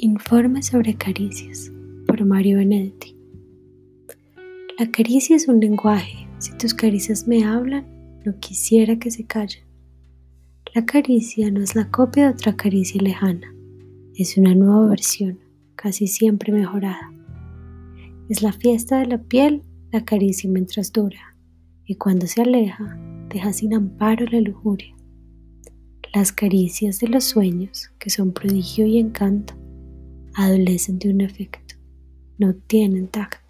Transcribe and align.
Informe 0.00 0.62
sobre 0.62 0.94
caricias 0.94 1.72
por 2.06 2.24
Mario 2.24 2.58
Benedetti. 2.58 3.16
La 4.78 4.88
caricia 4.92 5.34
es 5.34 5.48
un 5.48 5.58
lenguaje. 5.58 6.28
Si 6.38 6.56
tus 6.56 6.72
caricias 6.72 7.26
me 7.26 7.44
hablan, 7.44 7.84
no 8.24 8.38
quisiera 8.38 8.96
que 9.00 9.10
se 9.10 9.26
callen. 9.26 9.64
La 10.72 10.86
caricia 10.86 11.50
no 11.50 11.60
es 11.60 11.74
la 11.74 11.90
copia 11.90 12.26
de 12.26 12.34
otra 12.34 12.54
caricia 12.54 13.02
lejana. 13.02 13.52
Es 14.14 14.36
una 14.36 14.54
nueva 14.54 14.86
versión, 14.86 15.40
casi 15.74 16.06
siempre 16.06 16.52
mejorada. 16.52 17.12
Es 18.28 18.40
la 18.40 18.52
fiesta 18.52 19.00
de 19.00 19.06
la 19.06 19.18
piel, 19.18 19.64
la 19.90 20.04
caricia 20.04 20.48
mientras 20.48 20.92
dura, 20.92 21.34
y 21.84 21.96
cuando 21.96 22.28
se 22.28 22.42
aleja, 22.42 22.96
deja 23.30 23.52
sin 23.52 23.74
amparo 23.74 24.26
la 24.26 24.40
lujuria. 24.42 24.94
Las 26.14 26.30
caricias 26.30 27.00
de 27.00 27.08
los 27.08 27.24
sueños, 27.24 27.90
que 27.98 28.10
son 28.10 28.32
prodigio 28.32 28.86
y 28.86 28.98
encanto, 28.98 29.57
adolecen 30.38 31.00
de 31.00 31.10
un 31.10 31.20
efecto, 31.20 31.74
no 32.38 32.54
tienen 32.54 33.08
tacto. 33.08 33.47